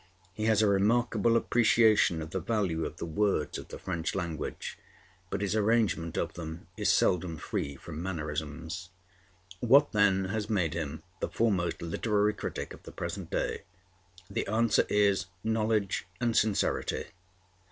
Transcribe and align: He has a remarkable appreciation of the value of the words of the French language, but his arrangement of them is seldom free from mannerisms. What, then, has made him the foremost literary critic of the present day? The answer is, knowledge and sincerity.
He 0.33 0.45
has 0.45 0.63
a 0.63 0.67
remarkable 0.67 1.37
appreciation 1.37 2.23
of 2.23 2.31
the 2.31 2.39
value 2.39 2.87
of 2.87 2.97
the 2.97 3.05
words 3.05 3.59
of 3.59 3.67
the 3.67 3.77
French 3.77 4.15
language, 4.15 4.79
but 5.29 5.41
his 5.41 5.55
arrangement 5.55 6.17
of 6.17 6.33
them 6.33 6.65
is 6.75 6.89
seldom 6.91 7.37
free 7.37 7.75
from 7.75 8.01
mannerisms. 8.01 8.89
What, 9.59 9.91
then, 9.91 10.25
has 10.25 10.49
made 10.49 10.73
him 10.73 11.03
the 11.19 11.29
foremost 11.29 11.83
literary 11.83 12.33
critic 12.33 12.73
of 12.73 12.81
the 12.81 12.91
present 12.91 13.29
day? 13.29 13.61
The 14.27 14.47
answer 14.47 14.87
is, 14.89 15.27
knowledge 15.43 16.07
and 16.19 16.35
sincerity. 16.35 17.03